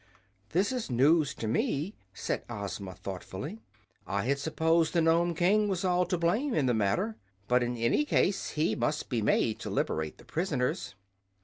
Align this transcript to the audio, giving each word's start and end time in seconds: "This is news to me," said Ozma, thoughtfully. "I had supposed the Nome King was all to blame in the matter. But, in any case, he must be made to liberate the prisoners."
"This 0.49 0.71
is 0.71 0.89
news 0.89 1.35
to 1.35 1.47
me," 1.47 1.93
said 2.11 2.41
Ozma, 2.49 2.95
thoughtfully. 2.95 3.59
"I 4.07 4.23
had 4.23 4.39
supposed 4.39 4.93
the 4.93 4.99
Nome 5.01 5.35
King 5.35 5.67
was 5.67 5.85
all 5.85 6.07
to 6.07 6.17
blame 6.17 6.55
in 6.55 6.65
the 6.65 6.73
matter. 6.73 7.17
But, 7.47 7.61
in 7.61 7.77
any 7.77 8.03
case, 8.03 8.49
he 8.57 8.73
must 8.75 9.09
be 9.09 9.21
made 9.21 9.59
to 9.59 9.69
liberate 9.69 10.17
the 10.17 10.25
prisoners." 10.25 10.95